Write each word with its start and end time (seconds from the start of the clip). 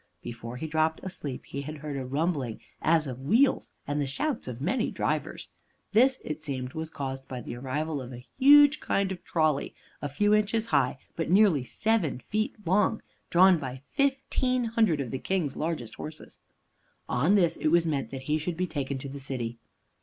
Before 0.23 0.57
he 0.57 0.65
dropped 0.65 0.99
asleep, 1.03 1.43
he 1.45 1.61
had 1.61 1.77
heard 1.77 1.95
a 1.95 2.03
rumbling 2.03 2.59
as 2.81 3.05
of 3.05 3.21
wheels, 3.21 3.71
and 3.87 4.01
the 4.01 4.07
shouts 4.07 4.47
of 4.47 4.59
many 4.59 4.89
drivers. 4.89 5.49
This, 5.93 6.17
it 6.25 6.41
seemed, 6.41 6.73
was 6.73 6.89
caused 6.89 7.27
by 7.27 7.39
the 7.39 7.55
arrival 7.55 8.01
of 8.01 8.11
a 8.11 8.17
huge 8.35 8.79
kind 8.79 9.11
of 9.11 9.23
trolley, 9.23 9.75
a 10.01 10.09
few 10.09 10.33
inches 10.33 10.65
high, 10.65 10.97
but 11.15 11.29
nearly 11.29 11.63
seven 11.63 12.17
feet 12.17 12.55
long, 12.65 13.03
drawn 13.29 13.59
by 13.59 13.83
fifteen 13.91 14.63
hundred 14.63 15.01
of 15.01 15.11
the 15.11 15.19
King's 15.19 15.55
largest 15.55 15.93
horses. 15.93 16.39
On 17.07 17.35
this 17.35 17.55
it 17.57 17.67
was 17.67 17.85
meant 17.85 18.09
that 18.09 18.23
he 18.23 18.39
should 18.39 18.57
be 18.57 18.65
taken 18.65 18.97
to 18.97 19.07
the 19.07 19.19
city. 19.19 19.59